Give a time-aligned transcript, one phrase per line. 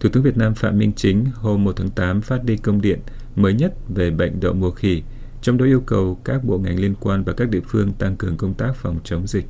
[0.00, 3.00] Thủ tướng Việt Nam Phạm Minh Chính hôm 1 tháng 8 phát đi công điện
[3.36, 5.02] mới nhất về bệnh đậu mùa khỉ,
[5.42, 8.36] trong đó yêu cầu các bộ ngành liên quan và các địa phương tăng cường
[8.36, 9.44] công tác phòng chống dịch.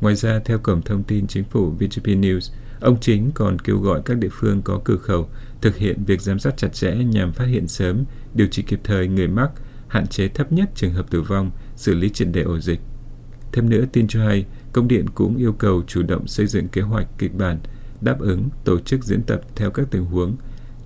[0.00, 4.02] Ngoài ra, theo Cổng Thông tin Chính phủ VGP News, ông Chính còn kêu gọi
[4.04, 5.28] các địa phương có cửa khẩu
[5.60, 8.04] thực hiện việc giám sát chặt chẽ nhằm phát hiện sớm,
[8.34, 9.50] điều trị kịp thời người mắc,
[9.88, 12.80] hạn chế thấp nhất trường hợp tử vong, xử lý triệt đề ổ dịch.
[13.52, 16.80] Thêm nữa, tin cho hay, công điện cũng yêu cầu chủ động xây dựng kế
[16.80, 17.58] hoạch kịch bản,
[18.00, 20.36] đáp ứng, tổ chức diễn tập theo các tình huống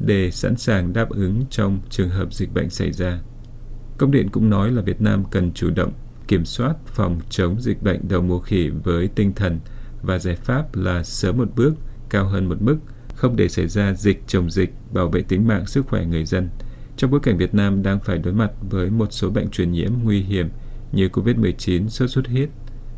[0.00, 3.20] để sẵn sàng đáp ứng trong trường hợp dịch bệnh xảy ra.
[3.98, 5.92] Công điện cũng nói là Việt Nam cần chủ động
[6.28, 9.60] kiểm soát phòng chống dịch bệnh đầu mùa khỉ với tinh thần
[10.02, 11.74] và giải pháp là sớm một bước,
[12.10, 12.76] cao hơn một mức,
[13.14, 16.48] không để xảy ra dịch chồng dịch, bảo vệ tính mạng sức khỏe người dân.
[16.96, 19.92] Trong bối cảnh Việt Nam đang phải đối mặt với một số bệnh truyền nhiễm
[20.02, 20.48] nguy hiểm
[20.92, 22.48] như COVID-19, sốt xuất huyết,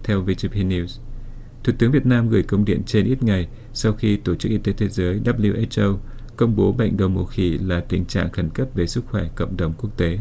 [0.03, 1.01] theo VGP News.
[1.65, 4.59] Thủ tướng Việt Nam gửi công điện trên ít ngày sau khi Tổ chức Y
[4.59, 5.97] tế Thế giới WHO
[6.37, 9.57] công bố bệnh đầu mùa khỉ là tình trạng khẩn cấp về sức khỏe cộng
[9.57, 10.19] đồng quốc tế.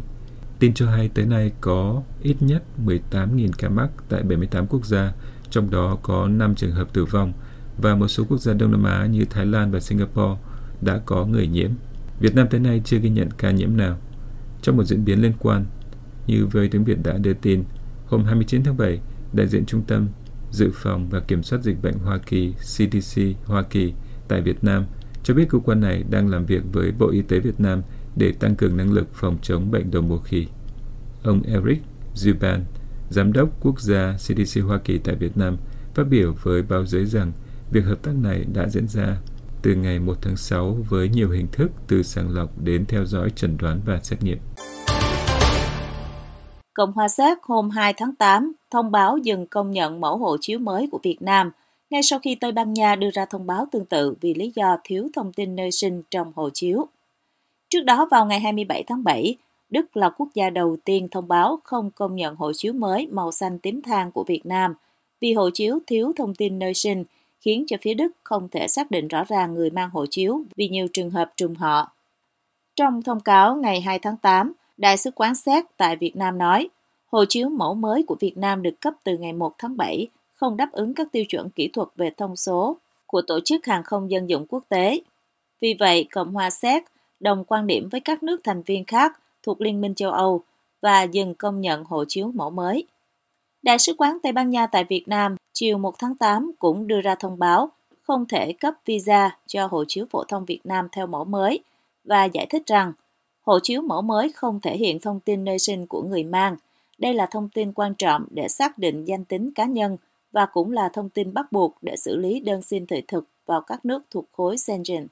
[0.60, 5.14] Tin cho hay tới nay có ít nhất 18.000 ca mắc tại 78 quốc gia,
[5.50, 7.34] trong đó có 5 trường hợp tử vong
[7.78, 10.42] và một số quốc gia Đông Nam Á như Thái Lan và Singapore
[10.82, 11.72] đã có người nhiễm.
[12.20, 13.98] Việt Nam tới nay chưa ghi nhận ca nhiễm nào.
[14.62, 15.66] Trong một diễn biến liên quan,
[16.28, 17.64] như với tiếng Việt đã đưa tin,
[18.06, 19.00] hôm 29 tháng 7,
[19.34, 20.08] đại diện Trung tâm
[20.56, 23.94] Dự phòng và Kiểm soát Dịch bệnh Hoa Kỳ CDC Hoa Kỳ
[24.28, 24.86] tại Việt Nam
[25.24, 27.82] cho biết cơ quan này đang làm việc với Bộ Y tế Việt Nam
[28.16, 30.48] để tăng cường năng lực phòng chống bệnh đầu mùa khỉ.
[31.24, 31.82] Ông Eric
[32.16, 32.60] Zuban,
[33.10, 35.58] Giám đốc quốc gia CDC Hoa Kỳ tại Việt Nam,
[35.94, 37.32] phát biểu với báo giới rằng
[37.72, 39.18] việc hợp tác này đã diễn ra
[39.62, 43.30] từ ngày 1 tháng 6 với nhiều hình thức từ sàng lọc đến theo dõi
[43.30, 44.38] chẩn đoán và xét nghiệm.
[46.76, 50.60] Cộng hòa Séc hôm 2 tháng 8 thông báo dừng công nhận mẫu hộ chiếu
[50.60, 51.52] mới của Việt Nam,
[51.90, 54.78] ngay sau khi Tây Ban Nha đưa ra thông báo tương tự vì lý do
[54.84, 56.88] thiếu thông tin nơi sinh trong hộ chiếu.
[57.70, 59.36] Trước đó vào ngày 27 tháng 7,
[59.70, 63.32] Đức là quốc gia đầu tiên thông báo không công nhận hộ chiếu mới màu
[63.32, 64.76] xanh tím than của Việt Nam
[65.22, 67.04] vì hộ chiếu thiếu thông tin nơi sinh
[67.42, 70.70] khiến cho phía Đức không thể xác định rõ ràng người mang hộ chiếu vì
[70.70, 71.92] nhiều trường hợp trùng họ.
[72.76, 76.70] Trong thông cáo ngày 2 tháng 8, Đại sứ quán Séc tại Việt Nam nói,
[77.06, 80.58] hộ chiếu mẫu mới của Việt Nam được cấp từ ngày 1 tháng 7 không
[80.58, 84.12] đáp ứng các tiêu chuẩn kỹ thuật về thông số của Tổ chức Hàng không
[84.12, 85.02] Dân dụng Quốc tế.
[85.62, 86.84] Vì vậy, Cộng hòa Séc
[87.20, 90.44] đồng quan điểm với các nước thành viên khác thuộc Liên minh châu Âu
[90.82, 92.88] và dừng công nhận hộ chiếu mẫu mới.
[93.62, 97.02] Đại sứ quán Tây Ban Nha tại Việt Nam chiều 1 tháng 8 cũng đưa
[97.02, 97.70] ra thông báo
[98.02, 101.64] không thể cấp visa cho hộ chiếu phổ thông Việt Nam theo mẫu mới
[102.04, 102.94] và giải thích rằng
[103.46, 106.56] hộ chiếu mẫu mới không thể hiện thông tin nơi sinh của người mang.
[106.98, 109.98] Đây là thông tin quan trọng để xác định danh tính cá nhân
[110.32, 113.62] và cũng là thông tin bắt buộc để xử lý đơn xin thị thực vào
[113.62, 115.08] các nước thuộc khối Schengen.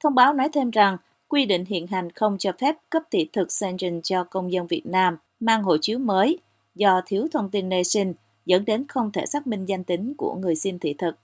[0.00, 0.96] Thông báo nói thêm rằng
[1.28, 4.86] quy định hiện hành không cho phép cấp thị thực Schengen cho công dân Việt
[4.86, 6.38] Nam mang hộ chiếu mới
[6.74, 8.14] do thiếu thông tin nơi sinh
[8.46, 11.16] dẫn đến không thể xác minh danh tính của người xin thị thực.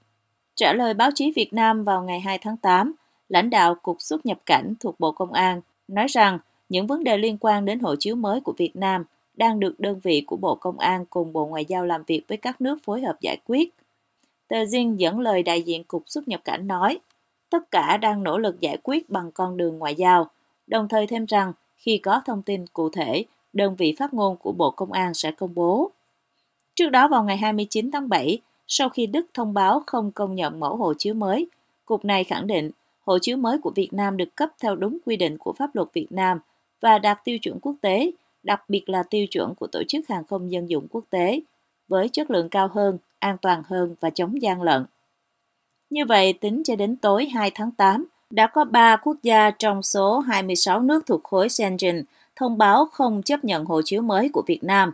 [0.54, 2.94] Trả lời báo chí Việt Nam vào ngày 2 tháng 8,
[3.28, 6.38] lãnh đạo Cục xuất nhập cảnh thuộc Bộ Công an nói rằng
[6.69, 9.04] những vấn đề liên quan đến hộ chiếu mới của Việt Nam
[9.34, 12.38] đang được đơn vị của Bộ Công an cùng Bộ Ngoại giao làm việc với
[12.38, 13.75] các nước phối hợp giải quyết.
[14.49, 16.99] Tờ Dinh dẫn lời đại diện Cục xuất nhập cảnh nói,
[17.50, 20.31] tất cả đang nỗ lực giải quyết bằng con đường ngoại giao,
[20.66, 24.53] đồng thời thêm rằng khi có thông tin cụ thể, đơn vị phát ngôn của
[24.53, 25.91] Bộ Công an sẽ công bố.
[26.75, 30.60] Trước đó vào ngày 29 tháng 7, sau khi Đức thông báo không công nhận
[30.60, 31.47] mẫu hộ chiếu mới,
[31.84, 32.70] Cục này khẳng định
[33.08, 35.88] hộ chiếu mới của Việt Nam được cấp theo đúng quy định của pháp luật
[35.92, 36.38] Việt Nam
[36.80, 38.10] và đạt tiêu chuẩn quốc tế,
[38.42, 41.41] đặc biệt là tiêu chuẩn của Tổ chức Hàng không Dân dụng Quốc tế,
[41.88, 44.84] với chất lượng cao hơn, an toàn hơn và chống gian lận.
[45.91, 49.82] Như vậy, tính cho đến tối 2 tháng 8, đã có 3 quốc gia trong
[49.82, 52.04] số 26 nước thuộc khối Schengen
[52.36, 54.92] thông báo không chấp nhận hộ chiếu mới của Việt Nam.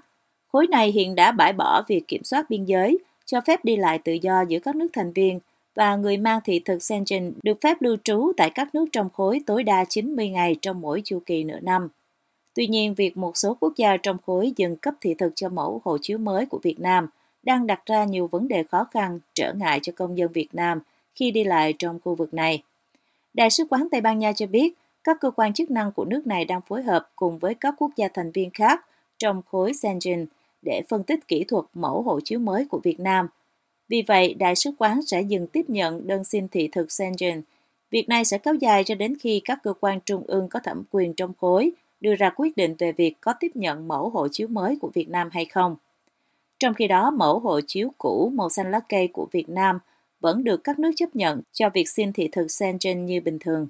[0.53, 3.99] Khối này hiện đã bãi bỏ việc kiểm soát biên giới, cho phép đi lại
[3.99, 5.41] tự do giữa các nước thành viên
[5.75, 9.41] và người mang thị thực Schengen được phép lưu trú tại các nước trong khối
[9.47, 11.89] tối đa 90 ngày trong mỗi chu kỳ nửa năm.
[12.55, 15.81] Tuy nhiên, việc một số quốc gia trong khối dừng cấp thị thực cho mẫu
[15.85, 17.09] hộ chiếu mới của Việt Nam
[17.43, 20.81] đang đặt ra nhiều vấn đề khó khăn, trở ngại cho công dân Việt Nam
[21.15, 22.63] khi đi lại trong khu vực này.
[23.35, 26.27] Đại sứ quán Tây Ban Nha cho biết, các cơ quan chức năng của nước
[26.27, 28.87] này đang phối hợp cùng với các quốc gia thành viên khác
[29.19, 30.27] trong khối Schengen
[30.63, 33.29] để phân tích kỹ thuật mẫu hộ chiếu mới của Việt Nam.
[33.89, 37.43] Vì vậy, Đại sứ quán sẽ dừng tiếp nhận đơn xin thị thực Schengen.
[37.91, 40.83] Việc này sẽ kéo dài cho đến khi các cơ quan trung ương có thẩm
[40.91, 44.49] quyền trong khối đưa ra quyết định về việc có tiếp nhận mẫu hộ chiếu
[44.49, 45.77] mới của Việt Nam hay không.
[46.59, 49.79] Trong khi đó, mẫu hộ chiếu cũ màu xanh lá cây của Việt Nam
[50.21, 53.69] vẫn được các nước chấp nhận cho việc xin thị thực Schengen như bình thường.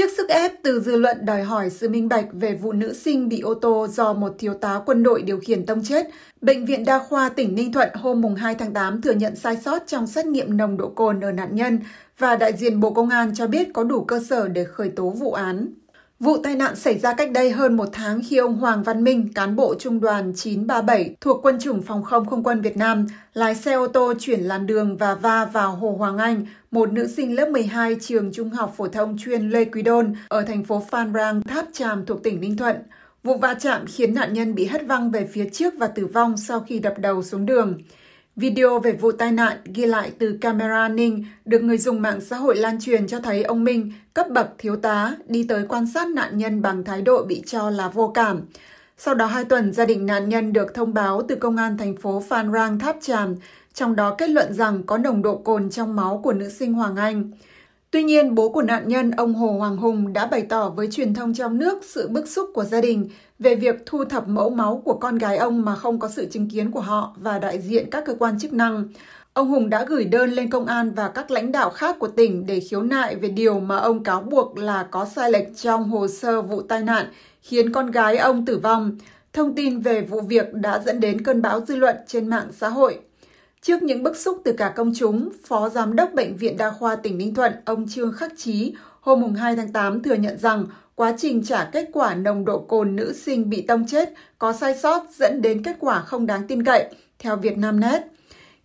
[0.00, 3.28] Trước sức ép từ dư luận đòi hỏi sự minh bạch về vụ nữ sinh
[3.28, 6.06] bị ô tô do một thiếu tá quân đội điều khiển tông chết,
[6.40, 9.86] Bệnh viện Đa khoa tỉnh Ninh Thuận hôm 2 tháng 8 thừa nhận sai sót
[9.86, 11.78] trong xét nghiệm nồng độ cồn ở nạn nhân
[12.18, 15.10] và đại diện Bộ Công an cho biết có đủ cơ sở để khởi tố
[15.10, 15.74] vụ án.
[16.20, 19.28] Vụ tai nạn xảy ra cách đây hơn một tháng khi ông Hoàng Văn Minh,
[19.34, 23.54] cán bộ trung đoàn 937 thuộc quân chủng phòng không không quân Việt Nam, lái
[23.54, 27.34] xe ô tô chuyển làn đường và va vào Hồ Hoàng Anh, một nữ sinh
[27.34, 31.12] lớp 12 trường trung học phổ thông chuyên Lê Quý Đôn ở thành phố Phan
[31.14, 32.76] Rang, Tháp Tràm thuộc tỉnh Ninh Thuận.
[33.22, 36.36] Vụ va chạm khiến nạn nhân bị hất văng về phía trước và tử vong
[36.36, 37.78] sau khi đập đầu xuống đường.
[38.40, 42.36] Video về vụ tai nạn ghi lại từ camera ninh được người dùng mạng xã
[42.36, 46.08] hội lan truyền cho thấy ông Minh, cấp bậc thiếu tá, đi tới quan sát
[46.08, 48.42] nạn nhân bằng thái độ bị cho là vô cảm.
[48.98, 51.96] Sau đó hai tuần, gia đình nạn nhân được thông báo từ công an thành
[51.96, 53.34] phố Phan Rang Tháp Tràm,
[53.74, 56.96] trong đó kết luận rằng có nồng độ cồn trong máu của nữ sinh Hoàng
[56.96, 57.30] Anh.
[57.92, 61.14] Tuy nhiên, bố của nạn nhân, ông Hồ Hoàng Hùng đã bày tỏ với truyền
[61.14, 63.08] thông trong nước sự bức xúc của gia đình
[63.38, 66.48] về việc thu thập mẫu máu của con gái ông mà không có sự chứng
[66.50, 68.84] kiến của họ và đại diện các cơ quan chức năng.
[69.32, 72.46] Ông Hùng đã gửi đơn lên công an và các lãnh đạo khác của tỉnh
[72.46, 76.08] để khiếu nại về điều mà ông cáo buộc là có sai lệch trong hồ
[76.08, 77.06] sơ vụ tai nạn
[77.42, 78.96] khiến con gái ông tử vong.
[79.32, 82.68] Thông tin về vụ việc đã dẫn đến cơn bão dư luận trên mạng xã
[82.68, 83.00] hội.
[83.62, 86.96] Trước những bức xúc từ cả công chúng, Phó Giám đốc Bệnh viện Đa khoa
[86.96, 91.14] tỉnh Ninh Thuận, ông Trương Khắc trí hôm 2 tháng 8 thừa nhận rằng quá
[91.18, 95.02] trình trả kết quả nồng độ cồn nữ sinh bị tông chết có sai sót
[95.12, 96.86] dẫn đến kết quả không đáng tin cậy,
[97.18, 98.02] theo Vietnamnet.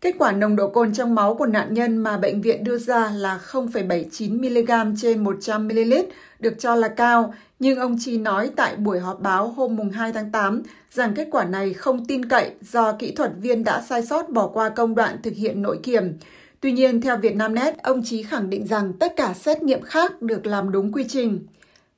[0.01, 3.12] Kết quả nồng độ cồn trong máu của nạn nhân mà bệnh viện đưa ra
[3.12, 6.03] là 0,79mg trên 100ml,
[6.39, 10.31] được cho là cao, nhưng ông Chi nói tại buổi họp báo hôm 2 tháng
[10.31, 10.62] 8
[10.92, 14.47] rằng kết quả này không tin cậy do kỹ thuật viên đã sai sót bỏ
[14.47, 16.13] qua công đoạn thực hiện nội kiểm.
[16.59, 20.45] Tuy nhiên, theo Vietnamnet, ông Chí khẳng định rằng tất cả xét nghiệm khác được
[20.45, 21.48] làm đúng quy trình.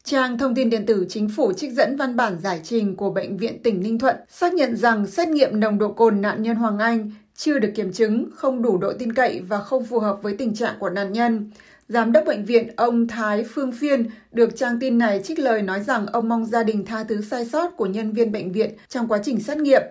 [0.03, 3.37] Trang thông tin điện tử chính phủ trích dẫn văn bản giải trình của Bệnh
[3.37, 6.79] viện tỉnh Ninh Thuận xác nhận rằng xét nghiệm nồng độ cồn nạn nhân Hoàng
[6.79, 10.35] Anh chưa được kiểm chứng, không đủ độ tin cậy và không phù hợp với
[10.37, 11.51] tình trạng của nạn nhân.
[11.89, 15.83] Giám đốc bệnh viện ông Thái Phương Phiên được trang tin này trích lời nói
[15.83, 19.07] rằng ông mong gia đình tha thứ sai sót của nhân viên bệnh viện trong
[19.07, 19.81] quá trình xét nghiệm.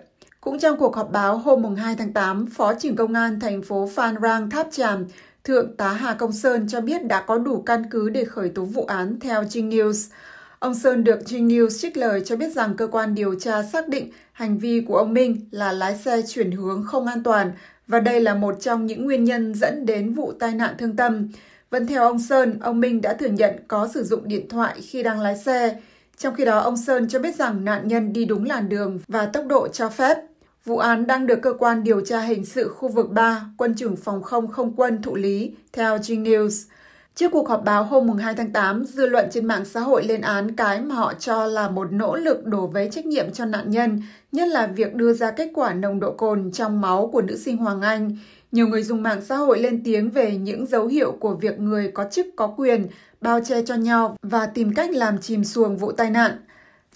[0.41, 3.89] Cũng trong cuộc họp báo hôm 2 tháng 8, Phó trưởng công an thành phố
[3.95, 5.05] Phan Rang Tháp Tràm,
[5.43, 8.63] Thượng tá Hà Công Sơn cho biết đã có đủ căn cứ để khởi tố
[8.63, 10.11] vụ án theo Trinh News.
[10.59, 13.87] Ông Sơn được Trinh News trích lời cho biết rằng cơ quan điều tra xác
[13.87, 17.51] định hành vi của ông Minh là lái xe chuyển hướng không an toàn
[17.87, 21.29] và đây là một trong những nguyên nhân dẫn đến vụ tai nạn thương tâm.
[21.69, 25.03] Vẫn theo ông Sơn, ông Minh đã thừa nhận có sử dụng điện thoại khi
[25.03, 25.79] đang lái xe.
[26.17, 29.25] Trong khi đó, ông Sơn cho biết rằng nạn nhân đi đúng làn đường và
[29.25, 30.17] tốc độ cho phép.
[30.65, 33.95] Vụ án đang được cơ quan điều tra hình sự khu vực 3, quân chủng
[33.95, 36.67] phòng không không quân thụ lý, theo G News.
[37.17, 40.21] Trước cuộc họp báo hôm 2 tháng 8, dư luận trên mạng xã hội lên
[40.21, 43.71] án cái mà họ cho là một nỗ lực đổ vấy trách nhiệm cho nạn
[43.71, 47.37] nhân, nhất là việc đưa ra kết quả nồng độ cồn trong máu của nữ
[47.37, 48.17] sinh Hoàng Anh.
[48.51, 51.91] Nhiều người dùng mạng xã hội lên tiếng về những dấu hiệu của việc người
[51.91, 52.87] có chức có quyền
[53.21, 56.31] bao che cho nhau và tìm cách làm chìm xuồng vụ tai nạn.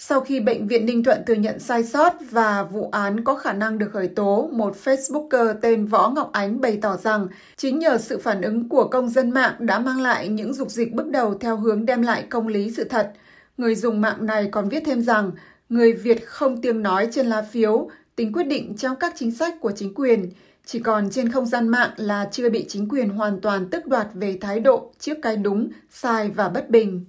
[0.03, 3.53] Sau khi Bệnh viện Ninh Thuận thừa nhận sai sót và vụ án có khả
[3.53, 7.27] năng được khởi tố, một Facebooker tên Võ Ngọc Ánh bày tỏ rằng
[7.57, 10.93] chính nhờ sự phản ứng của công dân mạng đã mang lại những dục dịch
[10.93, 13.11] bước đầu theo hướng đem lại công lý sự thật.
[13.57, 15.31] Người dùng mạng này còn viết thêm rằng
[15.69, 19.55] người Việt không tiếng nói trên lá phiếu, tính quyết định trong các chính sách
[19.61, 20.31] của chính quyền.
[20.65, 24.07] Chỉ còn trên không gian mạng là chưa bị chính quyền hoàn toàn tước đoạt
[24.13, 27.05] về thái độ trước cái đúng, sai và bất bình.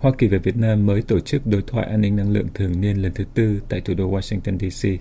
[0.00, 2.80] Hoa Kỳ và Việt Nam mới tổ chức đối thoại an ninh năng lượng thường
[2.80, 5.00] niên lần thứ tư tại thủ đô Washington, D.C.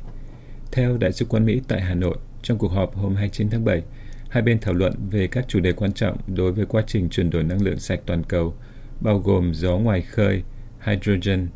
[0.71, 3.83] Theo Đại sứ quán Mỹ tại Hà Nội, trong cuộc họp hôm 29 tháng 7,
[4.29, 7.29] hai bên thảo luận về các chủ đề quan trọng đối với quá trình chuyển
[7.29, 8.53] đổi năng lượng sạch toàn cầu,
[9.01, 10.43] bao gồm gió ngoài khơi,
[10.85, 11.47] hydrogen,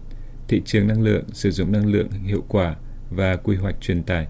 [0.47, 2.75] thị trường năng lượng, sử dụng năng lượng hiệu quả
[3.09, 4.27] và quy hoạch truyền tải.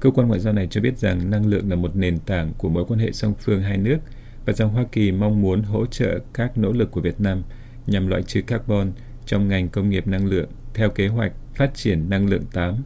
[0.00, 2.68] Cơ quan ngoại giao này cho biết rằng năng lượng là một nền tảng của
[2.68, 3.98] mối quan hệ song phương hai nước
[4.46, 7.42] và rằng Hoa Kỳ mong muốn hỗ trợ các nỗ lực của Việt Nam–
[7.86, 8.92] nhằm loại trừ carbon
[9.26, 12.82] trong ngành công nghiệp năng lượng theo kế hoạch phát triển năng lượng 8.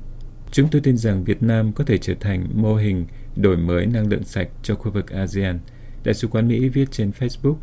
[0.51, 4.09] Chúng tôi tin rằng Việt Nam có thể trở thành mô hình đổi mới năng
[4.09, 5.59] lượng sạch cho khu vực ASEAN,
[6.05, 7.57] Đại sứ quán Mỹ viết trên Facebook.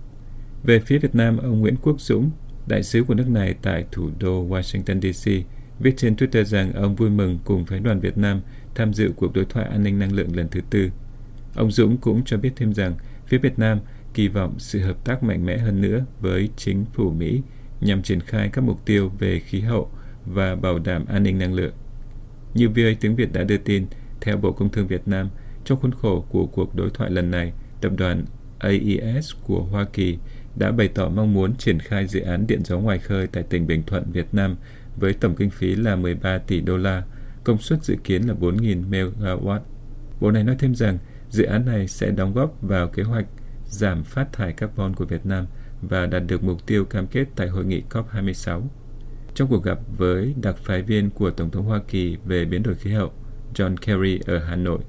[0.63, 2.31] Về phía Việt Nam, ông Nguyễn Quốc Dũng,
[2.67, 5.31] đại sứ của nước này tại thủ đô Washington DC,
[5.79, 8.41] viết trên Twitter rằng ông vui mừng cùng phái đoàn Việt Nam
[8.75, 10.89] tham dự cuộc đối thoại an ninh năng lượng lần thứ tư.
[11.55, 12.95] Ông Dũng cũng cho biết thêm rằng
[13.27, 13.79] phía Việt Nam
[14.15, 17.41] kỳ vọng sự hợp tác mạnh mẽ hơn nữa với chính phủ Mỹ
[17.81, 19.89] nhằm triển khai các mục tiêu về khí hậu
[20.25, 21.73] và bảo đảm an ninh năng lượng.
[22.53, 23.85] Như VOA tiếng Việt đã đưa tin,
[24.21, 25.29] Theo Bộ Công Thương Việt Nam,
[25.65, 28.25] trong khuôn khổ của cuộc đối thoại lần này, tập đoàn
[28.59, 30.17] AES của Hoa Kỳ
[30.55, 33.67] đã bày tỏ mong muốn triển khai dự án điện gió ngoài khơi tại tỉnh
[33.67, 34.55] Bình Thuận, Việt Nam
[34.99, 37.03] với tổng kinh phí là 13 tỷ đô la,
[37.43, 39.59] công suất dự kiến là 4.000 MW.
[40.21, 40.97] Bộ này nói thêm rằng
[41.29, 43.25] dự án này sẽ đóng góp vào kế hoạch
[43.75, 45.45] giảm phát thải carbon của Việt Nam
[45.81, 48.61] và đạt được mục tiêu cam kết tại hội nghị COP26.
[49.35, 52.75] Trong cuộc gặp với đặc phái viên của Tổng thống Hoa Kỳ về biến đổi
[52.75, 53.13] khí hậu,
[53.53, 54.79] John Kerry ở Hà Nội,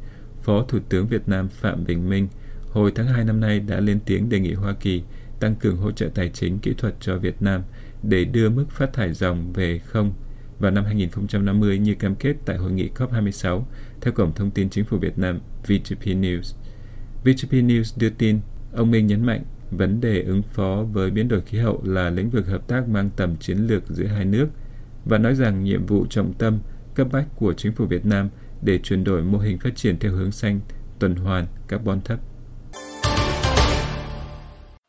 [0.42, 2.28] Phó Thủ tướng Việt Nam Phạm Bình Minh
[2.70, 5.02] hồi tháng 2 năm nay đã lên tiếng đề nghị Hoa Kỳ
[5.40, 7.62] tăng cường hỗ trợ tài chính kỹ thuật cho Việt Nam
[8.02, 10.12] để đưa mức phát thải dòng về không
[10.58, 13.62] vào năm 2050 như cam kết tại hội nghị COP26,
[14.00, 16.54] theo Cổng Thông tin Chính phủ Việt Nam VGP News.
[17.24, 18.40] VGP News đưa tin,
[18.72, 22.30] ông Minh nhấn mạnh vấn đề ứng phó với biến đổi khí hậu là lĩnh
[22.30, 24.48] vực hợp tác mang tầm chiến lược giữa hai nước
[25.04, 26.58] và nói rằng nhiệm vụ trọng tâm
[26.94, 28.28] cấp bách của chính phủ Việt Nam
[28.62, 30.60] để chuyển đổi mô hình phát triển theo hướng xanh,
[30.98, 32.18] tuần hoàn, carbon thấp.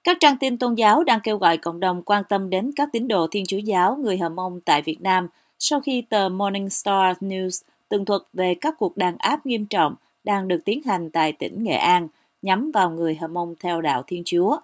[0.04, 3.08] Các trang tin tôn giáo đang kêu gọi cộng đồng quan tâm đến các tín
[3.08, 5.28] đồ Thiên Chúa giáo người Hờ Mông tại Việt Nam
[5.60, 9.96] sau khi tờ Morning Star News tường thuật về các cuộc đàn áp nghiêm trọng
[10.24, 12.08] đang được tiến hành tại tỉnh Nghệ An
[12.48, 14.58] nhắm vào người Hờ Mông theo đạo Thiên Chúa.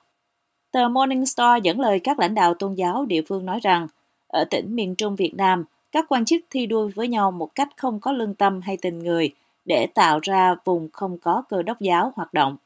[0.71, 3.87] Tờ Morning Star dẫn lời các lãnh đạo tôn giáo địa phương nói rằng,
[4.27, 7.69] ở tỉnh miền Trung Việt Nam, các quan chức thi đua với nhau một cách
[7.77, 9.33] không có lương tâm hay tình người
[9.65, 12.57] để tạo ra vùng không có cơ đốc giáo hoạt động.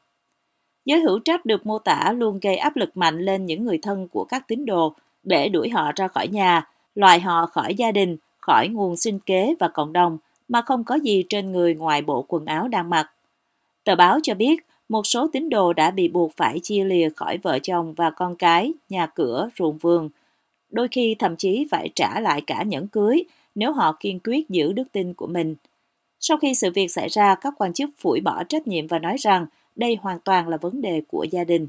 [0.84, 4.08] Giới hữu trách được mô tả luôn gây áp lực mạnh lên những người thân
[4.08, 8.16] của các tín đồ để đuổi họ ra khỏi nhà, loại họ khỏi gia đình,
[8.40, 12.24] khỏi nguồn sinh kế và cộng đồng mà không có gì trên người ngoài bộ
[12.28, 13.10] quần áo đang mặc.
[13.84, 17.38] Tờ báo cho biết một số tín đồ đã bị buộc phải chia lìa khỏi
[17.38, 20.08] vợ chồng và con cái, nhà cửa, ruộng vườn.
[20.70, 24.72] Đôi khi thậm chí phải trả lại cả nhẫn cưới nếu họ kiên quyết giữ
[24.72, 25.54] đức tin của mình.
[26.20, 29.16] Sau khi sự việc xảy ra, các quan chức phủi bỏ trách nhiệm và nói
[29.18, 31.66] rằng đây hoàn toàn là vấn đề của gia đình.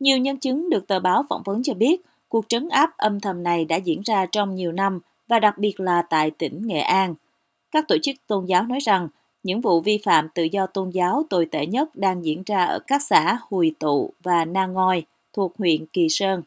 [0.00, 3.42] Nhiều nhân chứng được tờ báo phỏng vấn cho biết cuộc trấn áp âm thầm
[3.42, 7.14] này đã diễn ra trong nhiều năm và đặc biệt là tại tỉnh Nghệ An.
[7.70, 9.08] Các tổ chức tôn giáo nói rằng
[9.42, 12.78] những vụ vi phạm tự do tôn giáo tồi tệ nhất đang diễn ra ở
[12.86, 16.42] các xã Hùi Tụ và Na Ngoi thuộc huyện Kỳ Sơn.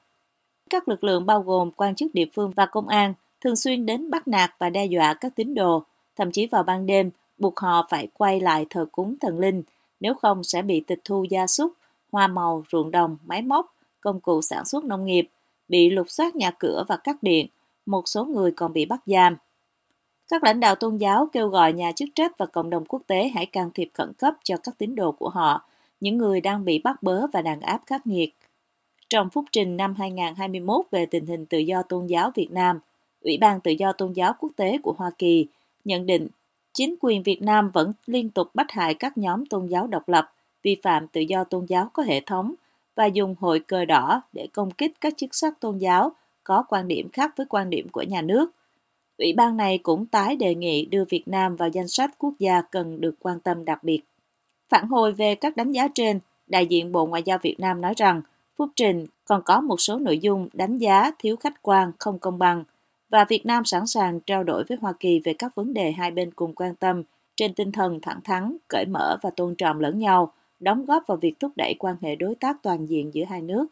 [0.69, 4.09] Các lực lượng bao gồm quan chức địa phương và công an thường xuyên đến
[4.09, 5.83] bắt nạt và đe dọa các tín đồ,
[6.15, 9.63] thậm chí vào ban đêm buộc họ phải quay lại thờ cúng thần linh,
[10.00, 11.73] nếu không sẽ bị tịch thu gia súc,
[12.12, 15.27] hoa màu, ruộng đồng, máy móc, công cụ sản xuất nông nghiệp,
[15.67, 17.47] bị lục soát nhà cửa và cắt điện,
[17.85, 19.38] một số người còn bị bắt giam.
[20.33, 23.31] Các lãnh đạo tôn giáo kêu gọi nhà chức trách và cộng đồng quốc tế
[23.35, 25.65] hãy can thiệp khẩn cấp cho các tín đồ của họ,
[25.99, 28.35] những người đang bị bắt bớ và đàn áp khắc nghiệt.
[29.09, 32.79] Trong phúc trình năm 2021 về tình hình tự do tôn giáo Việt Nam,
[33.21, 35.47] Ủy ban Tự do Tôn giáo Quốc tế của Hoa Kỳ
[35.85, 36.27] nhận định
[36.73, 40.33] chính quyền Việt Nam vẫn liên tục bắt hại các nhóm tôn giáo độc lập,
[40.63, 42.55] vi phạm tự do tôn giáo có hệ thống
[42.95, 46.11] và dùng hội cờ đỏ để công kích các chức sắc tôn giáo
[46.43, 48.51] có quan điểm khác với quan điểm của nhà nước.
[49.23, 52.61] Ủy ban này cũng tái đề nghị đưa Việt Nam vào danh sách quốc gia
[52.61, 54.01] cần được quan tâm đặc biệt.
[54.69, 57.93] Phản hồi về các đánh giá trên, đại diện Bộ Ngoại giao Việt Nam nói
[57.97, 58.21] rằng
[58.55, 62.39] phúc trình còn có một số nội dung đánh giá thiếu khách quan, không công
[62.39, 62.63] bằng
[63.09, 66.11] và Việt Nam sẵn sàng trao đổi với Hoa Kỳ về các vấn đề hai
[66.11, 67.03] bên cùng quan tâm
[67.35, 71.17] trên tinh thần thẳng thắn, cởi mở và tôn trọng lẫn nhau, đóng góp vào
[71.17, 73.65] việc thúc đẩy quan hệ đối tác toàn diện giữa hai nước.